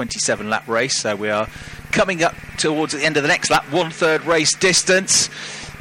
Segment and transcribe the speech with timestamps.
[0.00, 0.96] 27 lap race.
[0.96, 1.46] So we are
[1.92, 5.28] coming up towards the end of the next lap, one third race distance.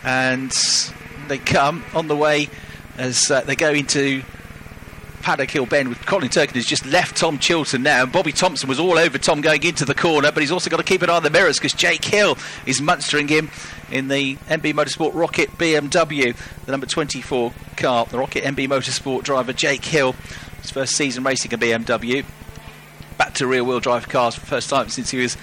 [0.03, 0.51] And
[1.29, 2.49] they come on the way
[2.97, 4.23] as uh, they go into
[5.21, 8.03] Paddock Hill Bend with Colin Turkin has just left Tom Chilton now.
[8.03, 10.77] And Bobby Thompson was all over Tom going into the corner, but he's also got
[10.77, 13.49] to keep an eye on the mirrors because Jake Hill is munstering him
[13.89, 18.05] in the MB Motorsport ROKiT BMW, the number 24 car.
[18.05, 20.11] The ROKiT MB Motorsport driver Jake Hill,
[20.61, 22.25] his first season racing a BMW.
[23.19, 25.37] Back to rear wheel drive cars for the first time since he was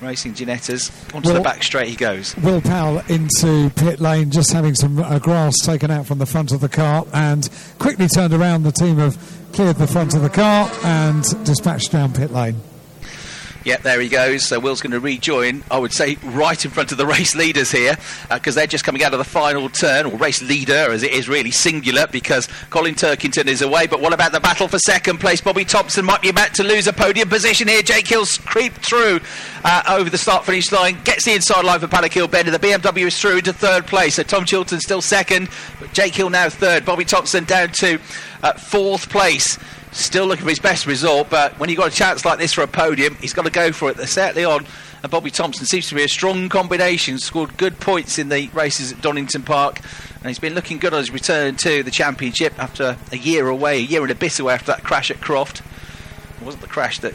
[0.00, 1.14] Racing Ginettas.
[1.14, 2.36] Onto the back straight he goes.
[2.36, 6.52] Will Powell into pit lane, just having some uh, grass taken out from the front
[6.52, 8.62] of the car, and quickly turned around.
[8.62, 9.18] The team have
[9.52, 12.60] cleared the front of the car and dispatched down pit lane.
[13.76, 14.46] There he goes.
[14.46, 17.70] So Will's going to rejoin, I would say, right in front of the race leaders
[17.70, 17.96] here,
[18.30, 21.12] because uh, they're just coming out of the final turn, or race leader, as it
[21.12, 23.86] is really singular, because Colin Turkington is away.
[23.86, 25.40] But what about the battle for second place?
[25.40, 27.82] Bobby Thompson might be about to lose a podium position here.
[27.82, 29.20] Jake Hill's creeped through
[29.64, 32.54] uh, over the start finish line, gets the inside line for Paddock Hill Bend, and
[32.54, 34.16] the BMW is through into third place.
[34.16, 35.48] So Tom Chilton still second,
[35.80, 36.84] but Jake Hill now third.
[36.84, 37.98] Bobby Thompson down to
[38.42, 39.58] uh, fourth place.
[39.92, 42.62] Still looking for his best result, but when you've got a chance like this for
[42.62, 43.96] a podium, he's got to go for it.
[43.96, 44.66] They're certainly on.
[45.02, 47.18] And Bobby Thompson seems to be a strong combination.
[47.18, 49.80] Scored good points in the races at Donington Park,
[50.16, 53.78] and he's been looking good on his return to the championship after a year away,
[53.78, 55.62] a year and a bit away after that crash at Croft.
[56.40, 57.14] It wasn't the crash that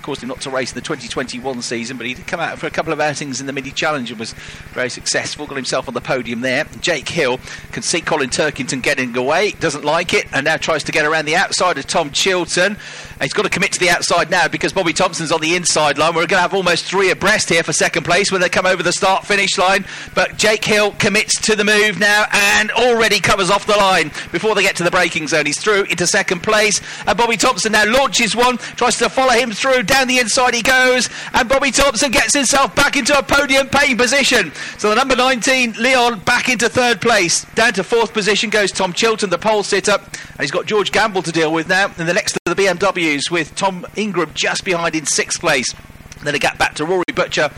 [0.00, 2.70] caused him not to race in the 2021 season, but he'd come out for a
[2.70, 4.32] couple of outings in the Mini Challenge and was
[4.72, 5.46] very successful.
[5.46, 6.64] Got himself on the podium there.
[6.80, 7.38] Jake Hill
[7.72, 11.26] can see Colin Turkington getting away, doesn't like it, and now tries to get around
[11.26, 12.76] the outside of Tom Chilton.
[13.20, 16.14] He's got to commit to the outside now because Bobby Thompson's on the inside line.
[16.14, 18.82] We're going to have almost three abreast here for second place when they come over
[18.82, 19.84] the start finish line.
[20.14, 24.54] But Jake Hill commits to the move now and already covers off the line before
[24.54, 25.44] they get to the braking zone.
[25.44, 29.52] He's through into second place, and Bobby Thompson now launches one, tries to follow him
[29.52, 33.68] through down the inside he goes, and Bobby Thompson gets himself back into a podium
[33.68, 34.52] paying position.
[34.78, 37.44] So the number 19, Leon, back into third place.
[37.56, 41.22] Down to fourth position goes Tom Chilton, the pole sitter, and he's got George Gamble
[41.22, 41.92] to deal with now.
[41.98, 45.74] And the next of the BMWs with Tom Ingram just behind in sixth place.
[46.22, 47.50] Then a gap back to Rory Butcher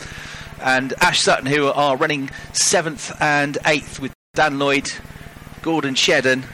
[0.59, 4.91] and Ash Sutton, who are running seventh and eighth with Dan Lloyd,
[5.61, 6.45] Gordon Shedden,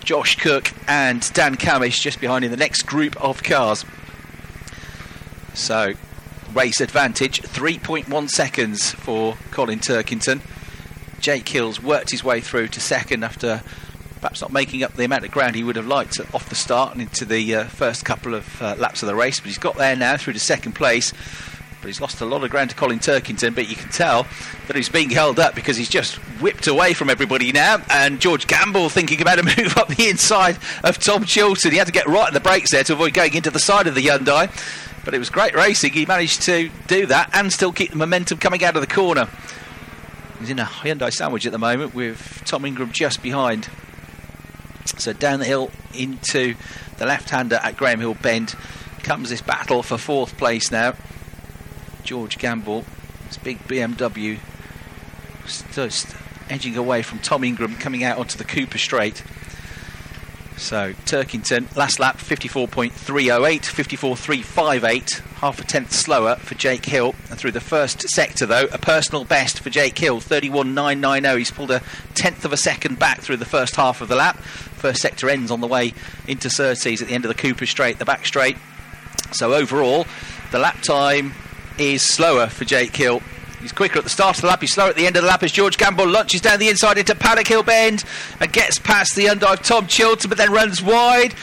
[0.00, 3.84] Josh Cook, and Dan Cammish just behind in the next group of cars.
[5.58, 5.94] So,
[6.54, 10.40] race advantage 3.1 seconds for Colin Turkington.
[11.20, 13.62] Jake Hills worked his way through to second after
[14.20, 16.92] perhaps not making up the amount of ground he would have liked off the start
[16.92, 19.40] and into the uh, first couple of uh, laps of the race.
[19.40, 21.12] But he's got there now through to second place.
[21.80, 23.54] But he's lost a lot of ground to Colin Turkington.
[23.54, 24.26] But you can tell
[24.68, 27.82] that he's being held up because he's just whipped away from everybody now.
[27.90, 31.72] And George Gamble thinking about a move up the inside of Tom Chilton.
[31.72, 33.88] He had to get right in the brakes there to avoid going into the side
[33.88, 34.50] of the Hyundai.
[35.08, 35.94] But it was great racing.
[35.94, 39.26] He managed to do that and still keep the momentum coming out of the corner.
[40.38, 43.70] He's in a Hyundai sandwich at the moment with Tom Ingram just behind.
[44.84, 46.56] So down the hill into
[46.98, 48.54] the left-hander at Graham Hill Bend
[49.02, 50.92] comes this battle for fourth place now.
[52.04, 52.84] George Gamble,
[53.28, 54.40] this big BMW,
[55.72, 56.14] just
[56.50, 59.24] edging away from Tom Ingram coming out onto the Cooper Straight.
[60.58, 67.14] So Turkington, last lap 54.308, 54.358, half a tenth slower for Jake Hill.
[67.30, 71.38] And through the first sector, though, a personal best for Jake Hill, 31.990.
[71.38, 71.80] He's pulled a
[72.14, 74.38] tenth of a second back through the first half of the lap.
[74.38, 75.94] First sector ends on the way
[76.26, 78.56] into Surtees at the end of the Cooper Straight, the back straight.
[79.32, 80.06] So overall,
[80.50, 81.32] the lap time
[81.78, 83.22] is slower for Jake Hill
[83.60, 85.28] He's quicker at the start of the lap, he's slower at the end of the
[85.28, 88.04] lap as George Gamble lunges down the inside into Paddock Hill Bend
[88.40, 91.34] and gets past the Hyundai of Tom Chilton, but then runs wide.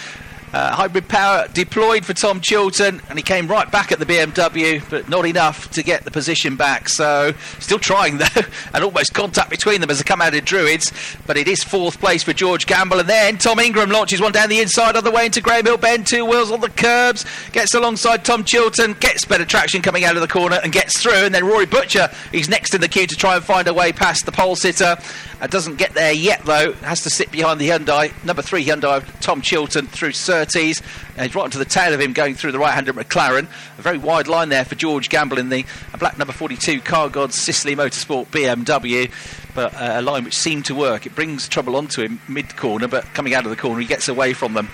[0.55, 4.81] Uh, hybrid power deployed for Tom Chilton, and he came right back at the BMW,
[4.89, 6.87] but not enough to get the position back.
[6.87, 8.41] So, still trying though,
[8.73, 10.93] and almost contact between them as they come out of Druids.
[11.27, 14.47] But it is fourth place for George Gamble, and then Tom Ingram launches one down
[14.47, 17.73] the inside on the way into Graham Hill Bend, two wheels on the curbs, gets
[17.73, 21.25] alongside Tom Chilton, gets better traction coming out of the corner, and gets through.
[21.25, 23.91] And then Rory Butcher, he's next in the queue to try and find a way
[23.91, 24.95] past the pole sitter.
[25.41, 29.03] Uh, doesn't get there yet though, has to sit behind the Hyundai, number three Hyundai,
[29.19, 30.81] Tom Chilton through Surtees.
[31.17, 33.47] Uh, he's right onto the tail of him going through the right-hander McLaren.
[33.77, 35.65] A very wide line there for George Gamble in the
[35.99, 39.11] black number 42 Car Gods Ciceley Motorsport BMW.
[39.53, 41.05] But uh, a line which seemed to work.
[41.05, 44.33] It brings trouble onto him mid-corner, but coming out of the corner, he gets away
[44.33, 44.69] from them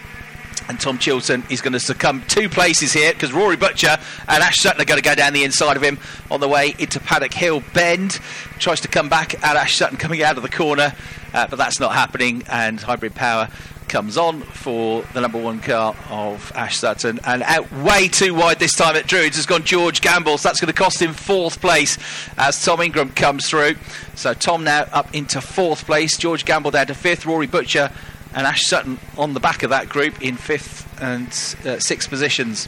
[0.67, 3.97] and Tom Chilton is going to succumb two places here because Rory Butcher
[4.27, 5.99] and Ash Sutton are going to go down the inside of him
[6.29, 8.19] on the way into Paddock Hill Bend.
[8.59, 10.93] Tries to come back at Ash Sutton coming out of the corner,
[11.33, 12.43] uh, but that's not happening.
[12.47, 13.49] And Hybrid Power
[13.91, 18.57] comes on for the number one car of Ash Sutton and out way too wide
[18.57, 21.59] this time at Druids has gone George Gamble so that's going to cost him fourth
[21.59, 21.97] place
[22.37, 23.75] as Tom Ingram comes through
[24.15, 27.91] so Tom now up into fourth place George Gamble down to fifth Rory Butcher
[28.33, 31.27] and Ash Sutton on the back of that group in fifth and
[31.65, 32.67] uh, sixth positions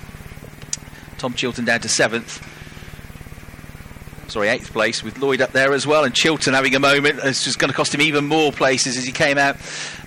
[1.17, 2.41] Tom Chilton down to seventh
[4.33, 7.19] sorry, eighth place with Lloyd up there as well, and Chilton having a moment.
[7.23, 9.57] It's just going to cost him even more places as he came out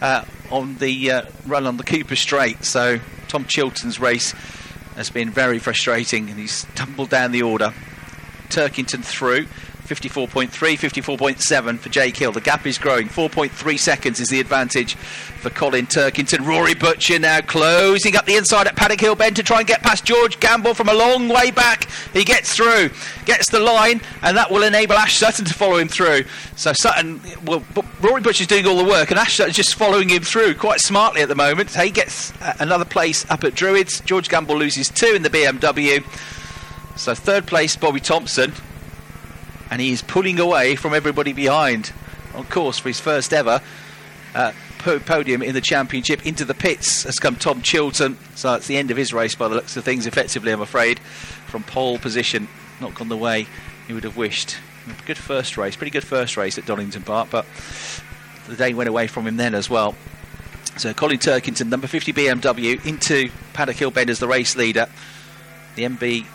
[0.03, 2.65] uh, on the uh, run on the Cooper Straight.
[2.65, 2.99] So
[3.29, 4.33] Tom Chilton's race
[4.97, 7.73] has been very frustrating, and he's tumbled down the order.
[8.49, 9.47] Turkington through.
[9.87, 12.33] 54.3, 54.7 for Jake Hill.
[12.33, 13.09] The gap is growing.
[13.09, 16.45] 4.3 seconds is the advantage for Colin Turkington.
[16.45, 19.83] Rory Butcher now closing up the inside at Paddock Hill Bend to try and get
[19.83, 21.89] past George Gamble from a long way back.
[22.13, 22.91] He gets through,
[23.25, 26.25] gets the line, and that will enable Ash Sutton to follow him through.
[26.57, 27.65] So Sutton, well,
[28.01, 31.23] Rory Butcher's doing all the work, and Ash Sutton's just following him through quite smartly
[31.23, 31.71] at the moment.
[31.75, 34.01] He gets uh, another place up at Druids.
[34.01, 36.05] George Gamble loses two in the BMW.
[36.97, 38.53] So third place, Bobby Thompson
[39.71, 41.93] and he is pulling away from everybody behind
[42.35, 43.61] on course for his first ever
[44.35, 46.25] uh, podium in the championship.
[46.25, 49.49] Into the pits has come Tom Chilton, so it's the end of his race by
[49.49, 50.99] the looks of things, effectively, I'm afraid,
[51.47, 52.49] from pole position.
[52.81, 53.47] Not gone the way
[53.87, 54.59] he would have wished.
[55.07, 57.47] Good first race, pretty good first race at Donington Park, but
[58.47, 59.97] the day went away from him then as well.
[60.77, 64.87] So Colin Turkington, number 50 BMW, into Paddock Hill Bend as the race leader.
[65.75, 66.27] The MB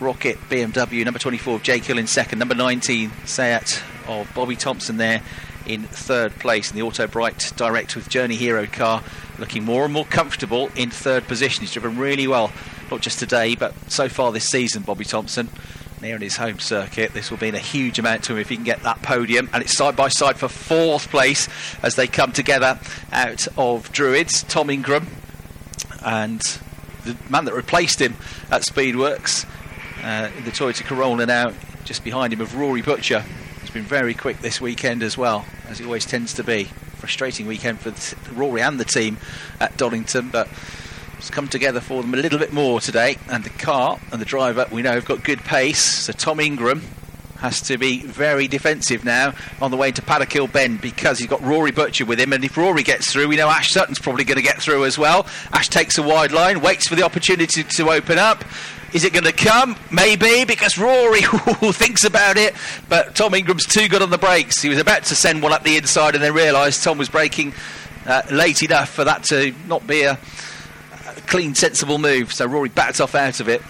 [0.00, 4.96] ROKiT BMW, number 24 of Jake Hill in second, number 19 Seat of Bobby Thompson
[4.96, 5.22] there
[5.66, 6.70] in third place.
[6.70, 9.02] And the Autobrite Direct with Journey Hero car
[9.38, 11.62] looking more and more comfortable in third position.
[11.62, 12.52] He's driven really well,
[12.92, 15.48] not just today, but so far this season, Bobby Thompson.
[16.00, 18.54] There in his home circuit, this will mean a huge amount to him if he
[18.54, 19.50] can get that podium.
[19.52, 21.48] And it's side by side for fourth place
[21.82, 22.78] as they come together
[23.10, 24.44] out of Druids.
[24.44, 25.08] Tom Ingram
[26.04, 26.40] and
[27.04, 28.14] the man that replaced him
[28.48, 29.44] at Speedworks
[30.08, 31.52] uh, the Toyota Corolla now,
[31.84, 33.22] just behind him of Rory Butcher.
[33.60, 36.64] He's been very quick this weekend as well, as he always tends to be.
[36.96, 37.92] Frustrating weekend for
[38.32, 39.18] Rory and the team
[39.60, 40.48] at Donington, but
[41.18, 43.18] it's come together for them a little bit more today.
[43.28, 45.82] And the car and the driver, we know, have got good pace.
[45.82, 46.80] So Tom Ingram
[47.38, 51.28] has to be very defensive now on the way to Paddock Hill Bend because he's
[51.28, 52.32] got Rory Butcher with him.
[52.32, 54.98] And if Rory gets through, we know Ash Sutton's probably going to get through as
[54.98, 55.26] well.
[55.52, 58.44] Ash takes a wide line, waits for the opportunity to open up.
[58.92, 59.76] Is it going to come?
[59.92, 61.20] Maybe, because Rory
[61.72, 62.54] thinks about it.
[62.88, 64.60] But Tom Ingram's too good on the brakes.
[64.60, 67.52] He was about to send one up the inside and then realised Tom was braking
[68.06, 72.32] uh, late enough for that to not be a, a clean, sensible move.
[72.32, 73.62] So Rory backed off out of it.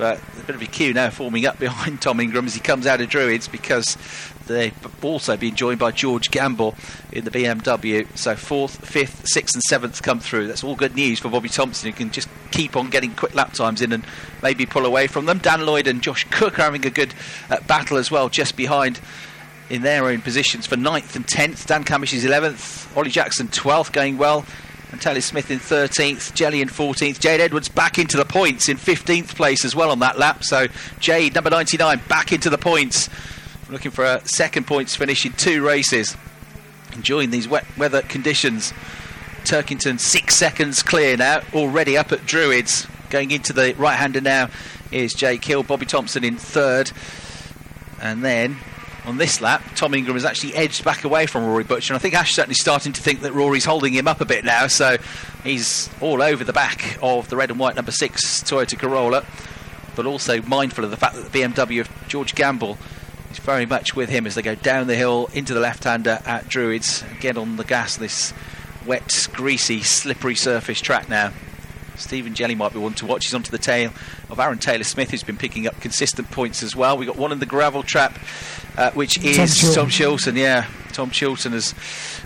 [0.00, 2.86] But a bit of a queue now forming up behind Tom Ingram as he comes
[2.86, 3.98] out of Druids because
[4.46, 6.74] they've also been joined by George Gamble
[7.12, 8.06] in the BMW.
[8.16, 10.46] So fourth, fifth, sixth, and seventh come through.
[10.46, 13.52] That's all good news for Bobby Thompson, who can just keep on getting quick lap
[13.52, 14.02] times in and
[14.42, 15.36] maybe pull away from them.
[15.36, 17.12] Dan Lloyd and Josh Cook are having a good
[17.50, 19.02] uh, battle as well, just behind
[19.68, 21.66] in their own positions for ninth and 10th.
[21.66, 24.46] Dan Cammish is 11th, Ollie Jackson 12th, going well
[24.92, 27.20] and Smith in 13th, Jelley in 14th.
[27.20, 30.42] Jade Edwards back into the points in 15th place as well on that lap.
[30.44, 30.66] So
[30.98, 33.08] Jade, number 99, back into the points.
[33.68, 36.16] Looking for a second points finish in two races.
[36.92, 38.72] Enjoying these wet weather conditions.
[39.44, 42.86] Turkington six seconds clear now, already up at Druids.
[43.10, 44.50] Going into the right hander now
[44.90, 46.90] is Jake Hill, Bobby Thompson in third.
[48.00, 48.58] And then
[49.06, 51.92] on this lap, Tom Ingram has actually edged back away from Rory Butcher.
[51.92, 54.24] And I think Ash is certainly starting to think that Rory's holding him up a
[54.24, 54.66] bit now.
[54.66, 54.96] So
[55.42, 59.24] he's all over the back of the red and white number six Toyota Corolla,
[59.96, 62.78] but also mindful of the fact that the BMW of George Gamble
[63.30, 66.48] is very much with him as they go down the hill into the left-hander at
[66.48, 67.04] Druids.
[67.20, 68.34] Get on the gas, this
[68.86, 71.32] wet, greasy, slippery surface track now.
[71.96, 73.26] Stephen Jelley might be one to watch.
[73.26, 73.92] He's onto the tail
[74.30, 76.96] of Aron Taylor Smith, who's been picking up consistent points as well.
[76.96, 78.18] We've got one in the gravel trap,
[78.80, 80.36] uh, which is Tom Chilton.
[80.36, 81.74] Yeah, Tom Chilton has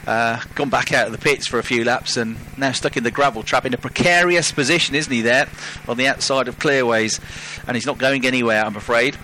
[0.07, 3.03] uh, gone back out of the pits for a few laps and now stuck in
[3.03, 5.49] the gravel trap in a precarious position, isn't he, there
[5.89, 7.19] on the outside of Clearways?
[7.67, 9.17] And he's not going anywhere, I'm afraid.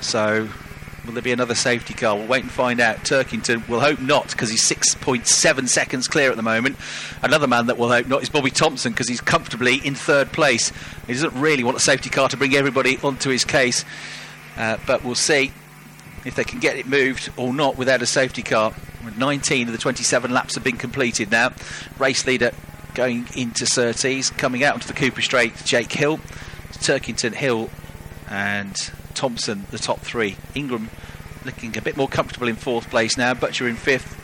[0.00, 0.48] So
[1.04, 2.14] Will there be another safety car?
[2.14, 2.98] We'll wait and find out.
[2.98, 6.76] Turkington will hope not because he's 6.7 seconds clear at the moment.
[7.22, 10.70] Another man that will hope not is Bobby Thompson because he's comfortably in third place.
[11.06, 13.86] He doesn't really want a safety car to bring everybody onto his case,
[14.58, 15.50] uh, but we'll see
[16.28, 18.74] if they can get it moved or not without a safety car.
[19.16, 21.52] 19 of the 27 laps have been completed now.
[21.98, 22.52] Race leader
[22.94, 26.18] going into Surtees, coming out onto the Cooper Straight, Jake Hill,
[26.72, 27.70] Turkington Hill,
[28.28, 28.74] and
[29.14, 30.36] Thompson, the top three.
[30.54, 30.90] Ingram
[31.44, 33.34] looking a bit more comfortable in fourth place now.
[33.34, 34.16] Butcher in fifth.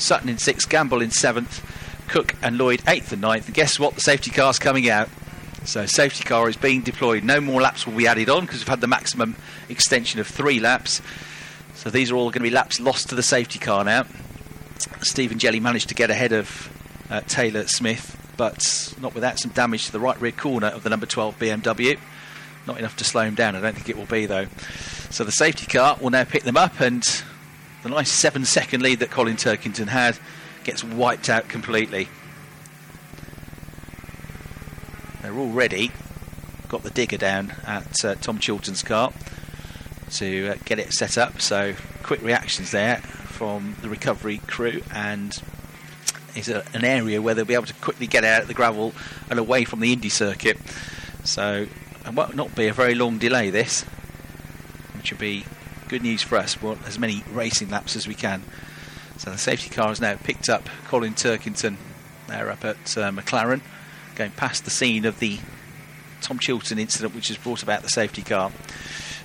[0.00, 0.68] Sutton in sixth.
[0.68, 1.64] Gamble in seventh.
[2.06, 3.46] Cook and Lloyd eighth and ninth.
[3.46, 3.94] And guess what?
[3.94, 5.08] The safety car's coming out.
[5.64, 7.24] So safety car is being deployed.
[7.24, 9.36] No more laps will be added on because we've had the maximum
[9.68, 11.02] extension of three laps.
[11.78, 14.04] So these are all going to be laps lost to the safety car now.
[15.00, 16.72] Stephen Jelley managed to get ahead of
[17.08, 20.90] uh, Taylor Smith, but not without some damage to the right rear corner of the
[20.90, 21.96] number 12 BMW.
[22.66, 23.54] Not enough to slow him down.
[23.54, 24.46] I don't think it will be though.
[25.10, 27.04] So the safety car will now pick them up, and
[27.84, 30.18] the nice seven-second lead that Colin Turkington had
[30.64, 32.08] gets wiped out completely.
[35.22, 35.92] They're already
[36.66, 39.12] got the digger down at uh, Tom Chilton's car
[40.12, 41.40] to uh, get it set up.
[41.40, 45.40] So quick reactions there from the recovery crew, and
[46.34, 48.92] it's a, an area where they'll be able to quickly get out of the gravel
[49.30, 50.58] and away from the Indy circuit.
[51.24, 51.66] So
[52.06, 53.50] it won't not be a very long delay.
[53.50, 53.82] This,
[54.96, 55.44] which would be
[55.88, 56.60] good news for us.
[56.60, 58.42] We want as many racing laps as we can.
[59.18, 61.76] So the safety car has now picked up Colin Turkington.
[62.28, 63.62] They're up at uh, McLaren,
[64.14, 65.38] going past the scene of the
[66.20, 68.52] Tom Chilton incident, which has brought about the safety car.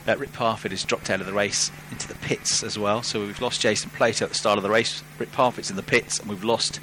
[0.06, 3.04] Uh, Rick Parfitt has dropped out of the race into the pits as well.
[3.04, 5.02] So we've lost Jason Plato at the start of the race.
[5.18, 6.80] Rick Parfitt's in the pits, and we've lost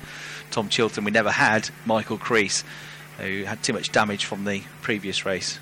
[0.51, 1.05] Tom Chilton.
[1.05, 2.65] We never had Michael Crees,
[3.19, 5.59] who had too much damage from the previous race.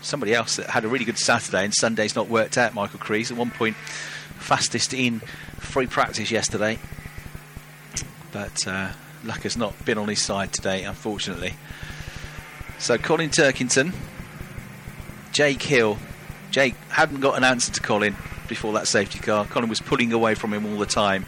[0.00, 3.30] Somebody else that had a really good Saturday and Sunday's not worked out, Michael Crees.
[3.30, 3.76] At one point,
[4.38, 5.20] fastest in
[5.58, 6.78] free practice yesterday.
[8.32, 8.92] But uh,
[9.24, 11.54] luck has not been on his side today, unfortunately.
[12.78, 13.92] So Colin Turkington,
[15.32, 15.98] Jake Hill.
[16.56, 18.16] Jake hadn't got an answer to Colin
[18.48, 19.44] before that safety car.
[19.44, 21.26] Colin was pulling away from him all the time.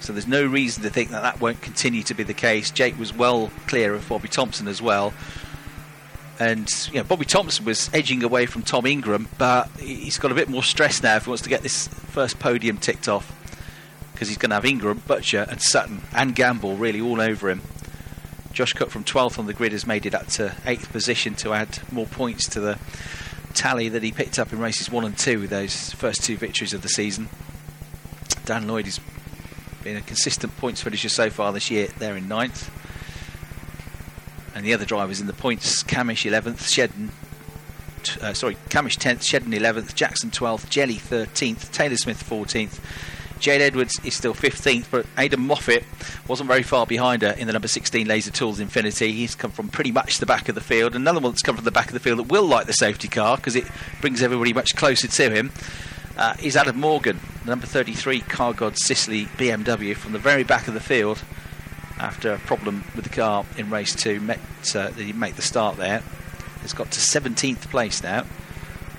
[0.00, 2.70] So there's no reason to think that that won't continue to be the case.
[2.70, 5.14] Jake was well clear of Bobby Thompson as well.
[6.38, 10.34] And you know, Bobby Thompson was edging away from Tom Ingram, but he's got a
[10.34, 13.32] bit more stress now if he wants to get this first podium ticked off.
[14.12, 17.62] Because he's going to have Ingram, Butcher, and Sutton and Gamble really all over him.
[18.52, 21.54] Josh Cook from 12th on the grid has made it up to 8th position to
[21.54, 22.78] add more points to the
[23.54, 26.72] tally that he picked up in races 1 and 2 with those first two victories
[26.72, 27.28] of the season.
[28.44, 29.00] Dan Lloyd has
[29.82, 32.70] been a consistent points finisher so far this year, they're in ninth.
[34.54, 37.10] And the other drivers in the points Cammish 11th, Shedden,
[38.22, 42.80] uh, sorry, Cammish 10th, Shedden 11th, Jackson 12th, Jelley 13th, Taylor Smith 14th.
[43.38, 45.84] Jade Edwards is still 15th, but Aiden Moffat
[46.26, 49.12] wasn't very far behind her in the number 16 Laser Tools Infiniti.
[49.12, 50.94] He's come from pretty much the back of the field.
[50.94, 53.08] Another one that's come from the back of the field that will like the safety
[53.08, 53.64] car because it
[54.00, 55.52] brings everybody much closer to him
[56.18, 60.66] uh, is Adam Morgan, the number 33 Car God Ciceley BMW from the very back
[60.66, 61.22] of the field
[61.98, 64.20] after a problem with the car in race two.
[64.20, 64.40] Met,
[64.74, 66.02] uh, he make the start there.
[66.64, 68.24] It's got to 17th place now,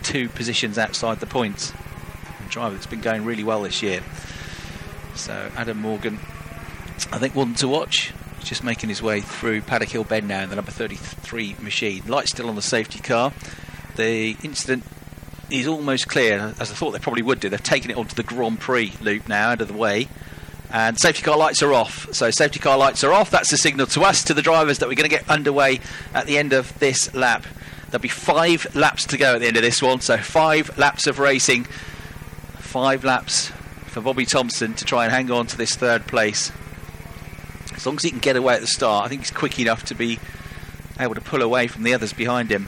[0.02, 1.74] two positions outside the points.
[2.50, 4.02] Driver that's been going really well this year.
[5.16, 6.20] So Adam Morgan,
[7.12, 8.14] I think one to watch.
[8.44, 12.04] Just making his way through Paddock Hill Bend now in the number 33 machine.
[12.08, 13.34] Light still on the safety car.
[13.98, 14.84] The incident
[15.52, 17.50] is almost clear, as I thought they probably would do.
[17.50, 20.08] They've taken it onto the Grand Prix loop now, out of the way.
[20.72, 22.14] And safety car lights are off.
[22.14, 23.32] So safety car lights are off.
[23.32, 25.80] That's the signal to us, to the drivers, that we're going to get underway
[26.14, 27.46] at the end of this lap.
[27.90, 30.00] There'll be five laps to go at the end of this one.
[30.02, 31.68] So five laps of racing.
[32.70, 33.48] Five laps
[33.88, 36.52] for Bobby Thompson to try and hang on to this third place.
[37.74, 39.86] As long as he can get away at the start, I think he's quick enough
[39.86, 40.20] to be
[41.00, 42.68] able to pull away from the others behind him.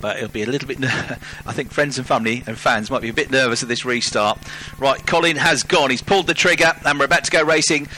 [0.00, 0.78] But it'll be a little bit.
[0.78, 3.84] Ner- I think friends and family and fans might be a bit nervous at this
[3.84, 4.38] restart.
[4.78, 5.90] Right, Colin has gone.
[5.90, 7.88] He's pulled the trigger, and we're about to go racing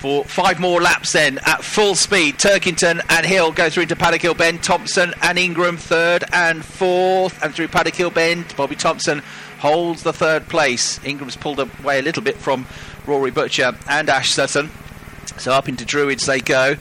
[0.00, 2.38] for five more laps then at full speed.
[2.38, 4.62] Turkington and Hill go through into Paddock Hill Bend.
[4.62, 8.54] Thompson and Ingram third and fourth, and through Paddock Hill Bend.
[8.56, 9.22] Bobby Thompson
[9.58, 10.98] holds the third place.
[11.04, 12.66] Ingram's pulled away a little bit from
[13.06, 14.70] Rory Butcher and Ash Sutton.
[15.36, 16.76] So up into Druids they go.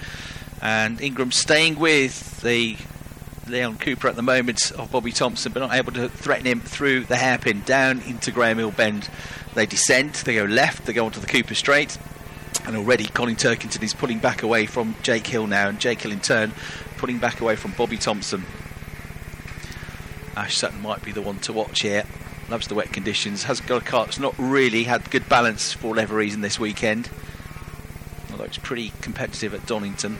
[0.62, 2.78] And Ingram staying with the
[3.50, 7.04] Leon Cupra at the moment of Bobby Thompson, but not able to threaten him through
[7.04, 9.10] the hairpin down into Graham Hill Bend.
[9.56, 11.98] They descend, they go left, they go onto the Cooper Straight.
[12.66, 16.12] And already Colin Turkington is pulling back away from Jake Hill now, and Jake Hill
[16.12, 16.54] in turn
[16.98, 18.46] pulling back away from Bobby Thompson.
[20.36, 22.04] Ash Sutton might be the one to watch here
[22.50, 23.44] loves the wet conditions.
[23.44, 27.10] Has got a car that's not really had good balance for whatever reason this weekend.
[28.32, 30.18] Although it's pretty competitive at Donington.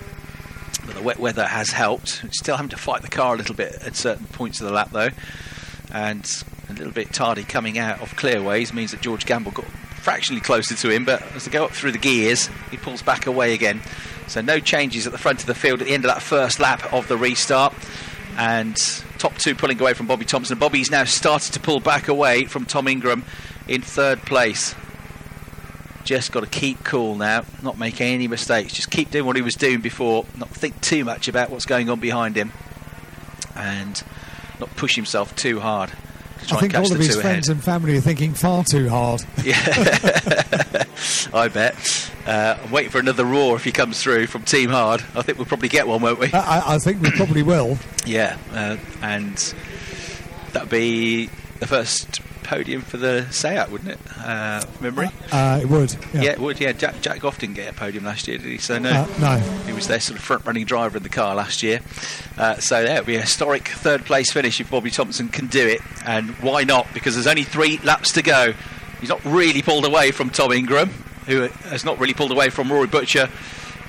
[0.86, 2.24] But the wet weather has helped.
[2.32, 4.90] Still having to fight the car a little bit at certain points of the lap
[4.92, 5.10] though.
[5.92, 9.66] And a little bit tardy coming out of clearways means that George Gamble got
[10.10, 13.28] fractionally closer to him, but as they go up through the gears, he pulls back
[13.28, 13.80] away again.
[14.26, 16.60] So no changes at the front of the field at the end of that first
[16.60, 17.76] lap of the restart.
[18.36, 18.76] And
[19.20, 20.58] top two pulling away from Bobby Thompson.
[20.58, 23.24] Bobby's now started to pull back away from Tom Ingram
[23.68, 24.74] in third place.
[26.06, 28.74] just got to keep cool now, not make any mistakes.
[28.74, 31.88] Just keep doing what he was doing before, not think too much about what's going
[31.88, 32.52] on behind him,
[33.56, 34.02] and
[34.60, 35.92] not push himself too hard.
[36.52, 37.58] I think all of his friends ahead.
[37.58, 39.24] and family are thinking far too hard.
[39.44, 39.56] Yeah,
[41.34, 42.12] I bet.
[42.26, 45.02] Uh, I'm waiting for another roar if he comes through from Team Hard.
[45.16, 46.32] I think we'll probably get one, won't we?
[46.34, 47.78] I, I think we probably will.
[48.06, 49.36] Yeah, uh, and
[50.52, 51.30] that'd be
[51.60, 54.00] the first podium for the SEAT, wouldn't it?
[54.18, 55.10] Uh, memory?
[55.32, 55.94] Uh, it would.
[56.14, 56.22] Yeah.
[56.22, 56.60] Yeah, it would.
[56.60, 58.58] Yeah, Jack, Jack Goff didn't get a podium last year, did he?
[58.58, 59.38] So no, Uh, no.
[59.68, 61.80] he was their sort of front-running driver in the car last year.
[62.38, 65.82] Uh, so yeah, it'll be a historic third-place finish if Bobby Thompson can do it,
[66.06, 66.88] and why not?
[66.94, 68.54] Because there's only three laps to go.
[69.00, 70.90] He's not really pulled away from Tom Ingram,
[71.28, 73.30] who has not really pulled away from Rory Butcher,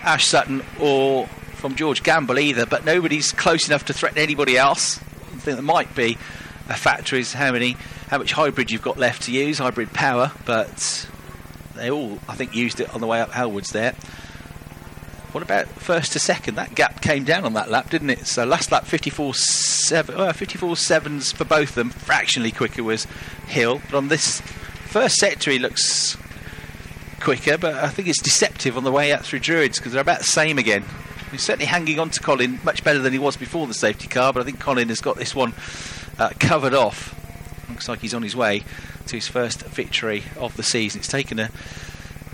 [0.02, 2.66] Ash Sutton, or from George Gamble either.
[2.66, 4.98] But nobody's close enough to threaten anybody else.
[5.32, 6.18] I think that might be
[6.68, 7.76] a factor is how many,
[8.10, 10.32] how much hybrid you've got left to use, hybrid power.
[10.44, 11.08] But
[11.76, 13.92] they all, I think, used it on the way up Hailwoods there.
[15.30, 16.56] What about first to second?
[16.56, 18.26] That gap came down on that lap, didn't it?
[18.26, 21.90] So last lap 54 7, uh, 54 sevens for both of them.
[21.90, 23.04] Fractionally quicker was
[23.46, 26.16] Hill, but on this first sector he looks
[27.20, 30.18] quicker, but I think it's deceptive on the way out through Druids because they're about
[30.18, 30.84] the same again.
[31.30, 34.32] He's certainly hanging on to Colin much better than he was before the safety car,
[34.32, 35.54] but I think Colin has got this one
[36.18, 37.19] uh, covered off.
[37.80, 38.62] Looks like he's on his way
[39.06, 40.98] to his first victory of the season.
[40.98, 41.50] It's taken a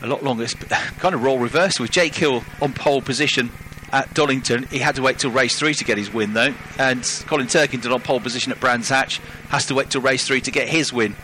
[0.03, 0.43] a lot longer.
[0.43, 0.55] It's
[0.99, 3.53] kind of role reversal with Jake Hill on pole position
[3.93, 4.65] at Donington.
[4.65, 6.53] He had to wait till race three to get his win, though.
[6.81, 10.41] And Colin Turkington on pole position at Brands Hatch has to wait till race three
[10.41, 11.15] to get his win.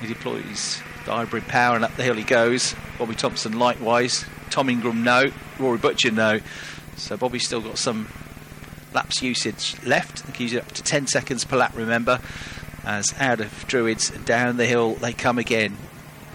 [0.00, 2.74] He deploys the hybrid power and up the hill he goes.
[2.98, 4.24] Bobby Thompson likewise.
[4.50, 5.26] Tom Ingram no.
[5.60, 6.40] Rory Butcher no.
[6.96, 8.08] So Bobby's still got some
[8.92, 10.22] laps usage left.
[10.22, 12.18] I think he's up to 10 seconds per lap, remember.
[12.86, 15.76] As out of Druids down the hill they come again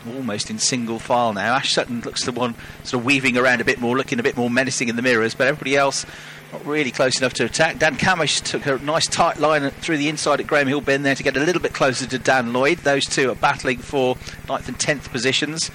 [0.07, 1.55] almost in single file now.
[1.55, 4.35] Ash Sutton looks the one sort of weaving around a bit more, looking a bit
[4.35, 6.05] more menacing in the mirrors, but everybody else
[6.51, 7.79] not really close enough to attack.
[7.79, 11.15] Dan Cammish took a nice tight line through the inside at Graham Hill Bend there
[11.15, 12.79] to get a little bit closer to Dan Lloyd.
[12.79, 14.17] Those two are battling for
[14.49, 15.71] ninth and 10th positions.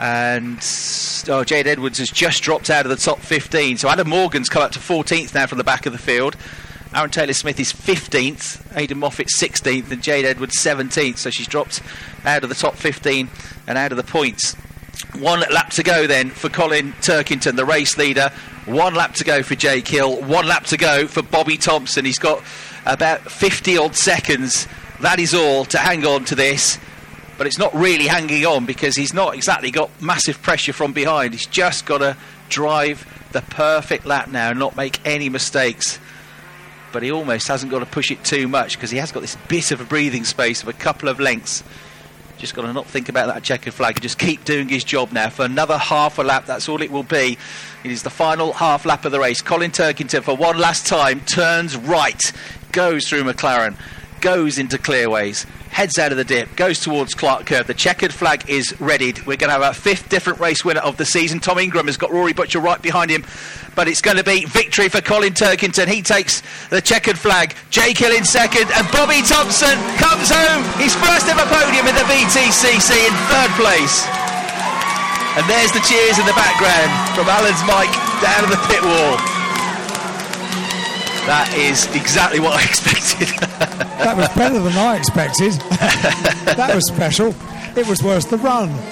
[0.00, 0.58] And
[1.28, 3.76] oh, Jade Edwards has just dropped out of the top 15.
[3.76, 6.36] So Adam Morgan's come up to 14th now from the back of the field.
[6.94, 11.16] Aron Taylor Smith is 15th, Aiden Moffat 16th, and Jade Edwards 17th.
[11.16, 11.80] So she's dropped
[12.26, 13.30] out of the top 15
[13.66, 14.54] and out of the points.
[15.18, 18.30] One lap to go then for Colin Turkington, the race leader.
[18.66, 20.20] One lap to go for Jake Hill.
[20.20, 22.04] One lap to go for Bobby Thompson.
[22.04, 22.42] He's got
[22.84, 24.68] about 50 odd seconds.
[25.00, 26.78] That is all to hang on to this.
[27.38, 31.32] But it's not really hanging on because he's not exactly got massive pressure from behind.
[31.32, 32.18] He's just got to
[32.50, 35.98] drive the perfect lap now and not make any mistakes
[36.92, 39.36] but he almost hasn't got to push it too much because he has got this
[39.48, 41.64] bit of a breathing space of a couple of lengths.
[42.38, 45.12] Just got to not think about that checkered flag and just keep doing his job
[45.12, 46.44] now for another half a lap.
[46.46, 47.38] That's all it will be.
[47.84, 49.40] It is the final half lap of the race.
[49.40, 52.32] Colin Turkington, for one last time, turns right,
[52.72, 53.76] goes through McLaren,
[54.22, 57.66] goes into clearways, heads out of the dip, goes towards Clark Curve.
[57.66, 59.26] The checkered flag is readied.
[59.26, 61.40] We're going to have our fifth different race winner of the season.
[61.40, 63.24] Tom Ingram has got Rory Butcher right behind him
[63.74, 65.88] but it's going to be victory for Colin Turkington.
[65.88, 67.54] He takes the checkered flag.
[67.70, 70.62] Jake Hill in second, and Bobby Thompson comes home.
[70.76, 74.04] His first ever podium in the BTCC in third place.
[75.40, 77.88] And there's the cheers in the background from Alan's mic
[78.20, 79.31] down at the pit wall.
[81.32, 83.28] That is exactly what I expected.
[84.04, 85.52] That was better than I expected.
[86.44, 87.34] that was special.
[87.74, 88.68] It was worth the run.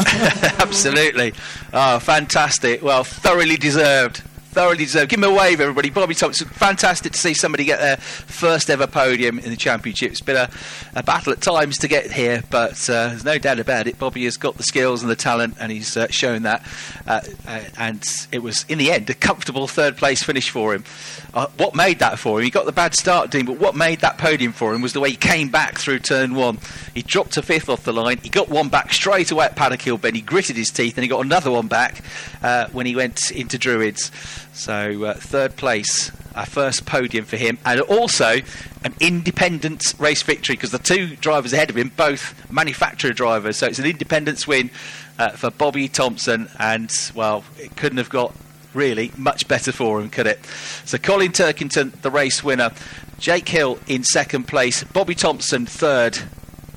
[0.58, 1.34] Absolutely.
[1.74, 2.82] Oh, fantastic.
[2.82, 4.22] Well, thoroughly deserved.
[4.50, 5.10] Thoroughly deserved.
[5.10, 5.90] Give him a wave, everybody.
[5.90, 10.10] Bobby Thompson, fantastic to see somebody get their first ever podium in the championship.
[10.10, 10.50] It's been a,
[10.96, 13.96] a battle at times to get here, but uh, there's no doubt about it.
[13.96, 16.66] Bobby has got the skills and the talent, and he's uh, shown that.
[17.06, 20.82] Uh, uh, and it was, in the end, a comfortable third place finish for him.
[21.32, 22.44] Uh, what made that for him?
[22.44, 25.00] He got the bad start, Dean, but what made that podium for him was the
[25.00, 26.58] way he came back through turn one.
[26.92, 28.18] He dropped to fifth off the line.
[28.18, 30.16] He got one back straight away at Paddock Hill Bend.
[30.16, 32.02] He gritted his teeth, and he got another one back
[32.42, 34.10] uh, when he went into Druids.
[34.60, 38.40] So uh, third place, our first podium for him, and also
[38.84, 43.56] an independent race victory because the two drivers ahead of him, both manufacturer drivers.
[43.56, 44.68] So it's an independence win
[45.18, 48.34] uh, for Bobby Thompson, and well, it couldn't have got
[48.74, 50.44] really much better for him, could it?
[50.84, 52.70] So Colin Turkington, the race winner,
[53.18, 56.18] Jake Hill in second place, Bobby Thompson third.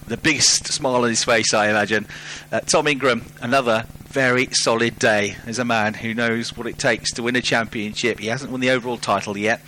[0.08, 2.08] The biggest smile on his face, I imagine.
[2.50, 7.12] Uh, Tom Ingram, another very solid day as a man who knows what it takes
[7.13, 8.19] to win a championship.
[8.19, 9.60] He hasn't won the overall title yet,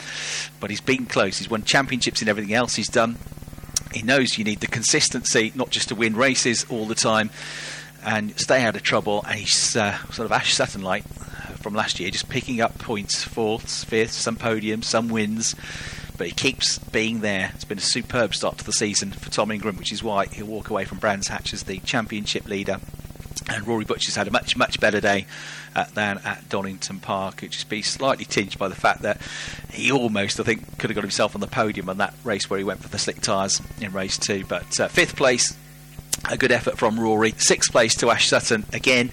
[0.60, 1.39] but he's been close.
[1.39, 3.17] He's won championships in everything else he's done.
[3.91, 7.31] He knows you need the consistency, not just to win races all the time.
[8.05, 9.23] and stay out of trouble.
[9.27, 11.05] And he's uh, sort of Ash Sutton like
[11.58, 15.55] from last year, just picking up points, fourths, fifths, some podiums, some wins.
[16.19, 17.51] But he keeps being there.
[17.55, 20.45] It's been a superb start to the season for Tom Ingram, which is why he'll
[20.45, 22.79] walk away from Brands Hatch as the championship leader.
[23.49, 25.25] And Rory Butcher's had a much, much better day
[25.75, 27.43] uh, than at Donington Park.
[27.43, 29.21] It just be slightly tinged by the fact that
[29.71, 32.57] he almost, I think, could have got himself on the podium on that race where
[32.57, 34.45] he went for the slick tyres in race two.
[34.45, 35.55] But uh, fifth place,
[36.29, 37.33] a good effort from Rory.
[37.37, 39.11] Sixth place to Ash Sutton again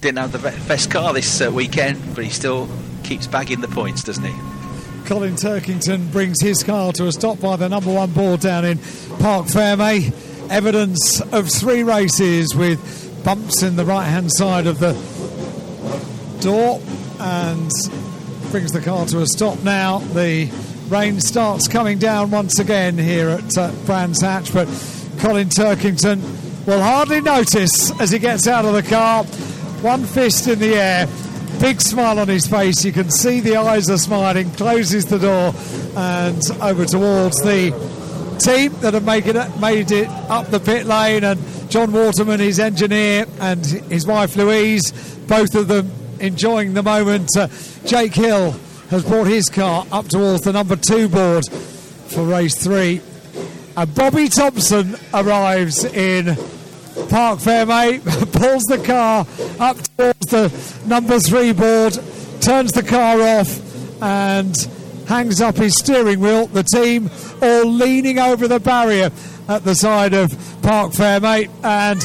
[0.00, 2.68] didn't have the best car this uh, weekend, but he still
[3.04, 4.34] keeps bagging the points, doesn't he?
[5.04, 8.78] Colin Turkington brings his car to a stop by the number one board down in
[9.18, 10.12] Parc Ferme.
[10.50, 12.80] Evidence of three races with
[13.24, 14.92] bumps in the right hand side of the
[16.40, 16.80] door
[17.20, 17.70] and
[18.50, 19.98] brings the car to a stop now.
[19.98, 20.50] The
[20.88, 24.66] rain starts coming down once again here at uh, Brands Hatch, but
[25.18, 26.20] Colin Turkington
[26.66, 29.24] will hardly notice as he gets out of the car
[29.82, 31.06] one fist in the air,
[31.60, 32.84] big smile on his face.
[32.84, 35.54] You can see the eyes are smiling, closes the door,
[35.96, 37.72] and over towards the
[38.42, 41.24] team that have made it, made it up the pit lane.
[41.24, 44.92] And John Waterman, his engineer, and his wife Louise,
[45.26, 47.28] both of them enjoying the moment.
[47.36, 47.48] Uh,
[47.84, 48.52] Jake Hill
[48.90, 53.00] has brought his car up towards the number two board for race three.
[53.76, 56.36] And Bobby Thompson arrives in
[57.08, 58.00] Parc Ferme,
[58.32, 59.26] pulls the car
[59.58, 61.98] up towards the number three board,
[62.40, 64.54] turns the car off, and
[65.12, 66.46] hangs up his steering wheel.
[66.46, 67.10] The team
[67.42, 69.10] all leaning over the barrier
[69.46, 70.30] at the side of
[70.62, 72.00] Parc Ferme, and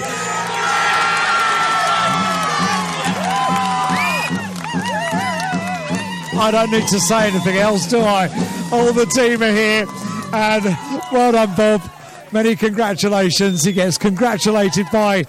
[6.37, 8.27] I don't need to say anything else, do I?
[8.73, 9.87] All the team are here,
[10.33, 10.65] and
[11.09, 11.89] well done, Bob.
[12.33, 13.63] Many congratulations.
[13.63, 15.23] He gets congratulated by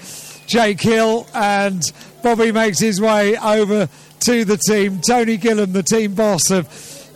[0.48, 1.80] Jake Hill, and
[2.24, 3.88] Bobby makes his way over
[4.24, 5.00] to the team.
[5.00, 6.66] Tony Gillam, the team boss of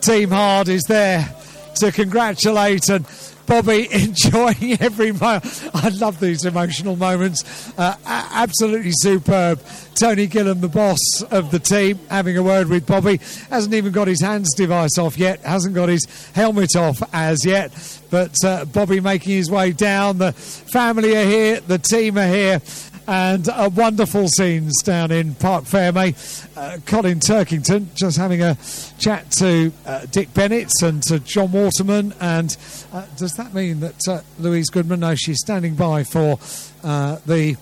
[0.03, 1.33] Team Hard, is there
[1.75, 3.05] to congratulate and
[3.45, 5.69] Bobby enjoying every moment.
[5.73, 7.71] I love these emotional moments.
[7.77, 9.61] Uh, absolutely superb.
[9.95, 10.99] Tony Gillam, the boss
[11.31, 13.21] of the team, having a word with Bobby.
[13.49, 17.71] Hasn't even got his hands device off yet, hasn't got his helmet off as yet.
[18.09, 20.17] But uh, Bobby making his way down.
[20.17, 22.61] The family are here, the team are here
[23.07, 26.13] and uh, wonderful scenes down in Parc Ferme.
[26.55, 28.57] Uh, Colin Turkington just having a
[28.97, 32.13] chat to uh, Dick Bennett and to John Waterman.
[32.19, 32.55] And
[32.91, 35.01] uh, does that mean that uh, Louise Goodman?
[35.01, 36.39] No, she's standing by for
[36.83, 37.57] uh, the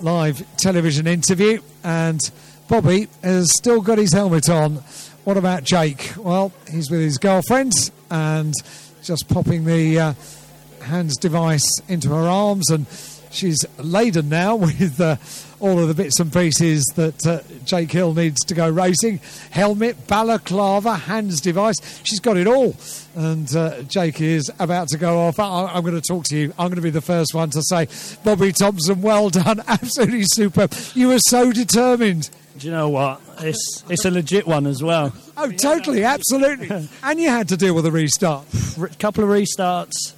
[0.00, 1.60] live television interview.
[1.84, 2.20] And
[2.68, 4.76] Bobby has still got his helmet on.
[5.24, 6.12] What about Jake?
[6.16, 7.72] Well, he's with his girlfriend
[8.10, 8.54] and
[9.02, 10.16] just popping the
[10.80, 12.86] hands device into her arms and
[13.38, 15.16] she's laden now with uh,
[15.60, 19.20] all of the bits and pieces that uh, Jake Hill needs to go racing.
[19.50, 21.76] Helmet, balaclava, hands device.
[22.04, 22.76] She's got it all.
[23.14, 25.38] And uh, Jake is about to go off.
[25.38, 26.52] I- am going to talk to you.
[26.58, 27.88] I'm going to be the first one to say,
[28.24, 29.62] Bobby Thompson, well done.
[29.68, 30.74] Absolutely superb.
[30.94, 32.30] You were so determined.
[32.58, 33.20] Do you know what?
[33.38, 35.12] It's it's a legit one as well.
[35.36, 36.88] Oh, totally, absolutely.
[37.04, 38.46] and you had to deal with a restart.
[38.82, 40.12] A couple of restarts.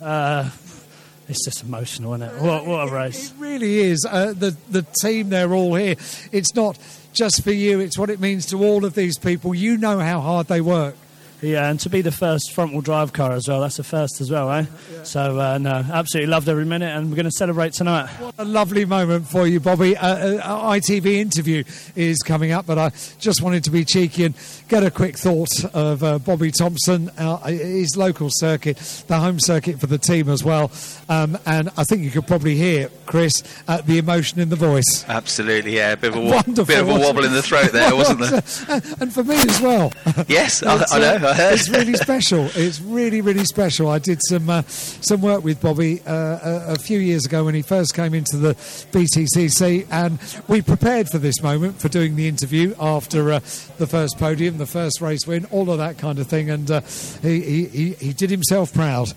[1.30, 2.42] Uh, it's just emotional, isn't it?
[2.42, 3.30] What, what a race!
[3.30, 4.06] It really is.
[4.08, 5.96] Uh, the the team, they're all here.
[6.32, 6.78] It's not
[7.12, 7.80] just for you.
[7.80, 9.54] It's what it means to all of these people.
[9.54, 10.96] You know how hard they work.
[11.42, 14.20] Yeah, and to be the first front wheel drive car as well, that's a first
[14.20, 14.66] as well, eh?
[14.92, 15.02] Yeah.
[15.04, 18.08] So, uh, no, absolutely loved every minute, and we're going to celebrate tonight.
[18.20, 19.96] What a lovely moment for you, Bobby.
[19.96, 21.64] Uh, uh, ITV interview
[21.96, 24.34] is coming up, but I just wanted to be cheeky and
[24.68, 28.76] get a quick thought of uh, Bobby Thompson, uh, his local circuit,
[29.08, 30.70] the home circuit for the team as well.
[31.08, 35.04] Um, and I think you could probably hear, Chris, uh, the emotion in the voice.
[35.08, 35.92] Absolutely, yeah.
[35.92, 38.82] A bit of a, wo- bit of a wobble in the throat there, wasn't there?
[39.00, 39.90] and for me as well.
[40.28, 42.48] Yes, I, I know it's really special.
[42.54, 43.88] It's really, really special.
[43.88, 47.54] I did some uh, some work with Bobby uh, a, a, few years ago when
[47.54, 52.28] he first came into the BTCC, and we prepared for this moment for doing the
[52.28, 53.40] interview after uh,
[53.78, 56.80] the first podium, the first race win, all of that kind of thing, and uh,
[57.22, 59.12] he, he, he did himself proud.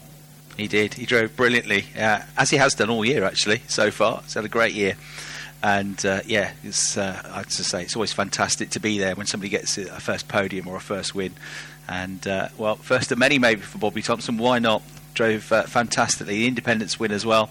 [0.58, 0.94] He did.
[0.94, 4.22] He drove brilliantly, uh, as he has done all year actually so far.
[4.22, 4.96] He's had a great year
[5.64, 9.26] and uh, yeah, it's uh, I'd just say it's always fantastic to be there when
[9.26, 11.34] somebody gets a first podium or a first win.
[11.88, 14.38] And uh, well, first of many maybe for Bobby Thompson.
[14.38, 14.82] Why not?
[15.14, 16.40] Drove uh, fantastically.
[16.40, 17.48] The Independence win as well.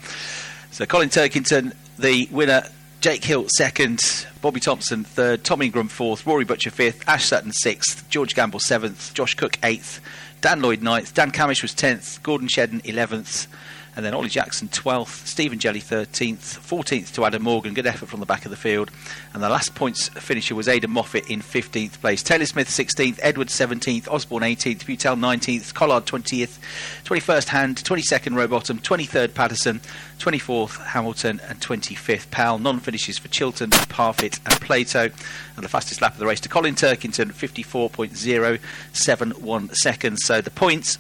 [0.71, 2.65] So Colin Turkington, the winner.
[3.01, 8.09] Jake Hill second, Bobby Thompson third, Tom Ingram fourth, Rory Butcher fifth, Ash Sutton sixth,
[8.09, 9.99] George Gamble seventh, Josh Cook eighth,
[10.41, 13.49] Dan Lloyd ninth, Dan Cammish was tenth, Gordon Shedden eleventh,
[13.95, 17.75] and then Ollie Jackson 12th, Stephen Jelley 13th, 14th to Adam Morgan.
[17.75, 18.91] Good effort from the back of the field.
[19.35, 22.23] And the last points finisher was Aiden Moffat in 15th place.
[22.23, 26.59] Taylor Smith 16th, Edwards 17th, Osborne 18th, Butel 19th, Collard 20th,
[27.05, 29.83] 21st Hand, 22nd Rowbottom, 23rd Patterson,
[30.19, 32.59] 24th Hamilton, and 25th Powell.
[32.59, 35.11] Non finishes for Chilton, Parfitt, and Plato.
[35.57, 40.25] And the fastest lap of the race to Colin Turkington, 54.071 seconds.
[40.25, 40.97] So the points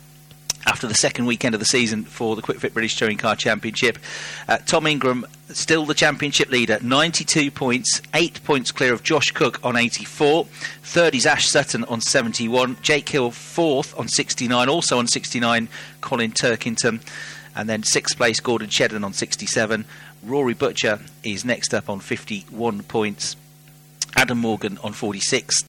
[0.66, 3.98] after the second weekend of the season for the Kwik Fit British Touring Car Championship.
[4.48, 9.60] Uh, Tom Ingram, still the championship leader, 92 points, 8 points clear of Josh Cook
[9.64, 10.46] on 84.
[10.82, 12.76] Third is Ash Sutton on 71.
[12.82, 15.68] Jake Hill, fourth on 69, also on 69,
[16.00, 17.00] Colin Turkington.
[17.54, 19.84] And then sixth place, Gordon Shedden on 67.
[20.24, 23.36] Rory Butcher is next up on 51 points.
[24.16, 25.64] Adam Morgan on 46.